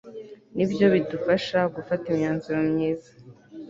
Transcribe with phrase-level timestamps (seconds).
[0.55, 3.11] ni byo bidufasha gufata imyanzuro myiza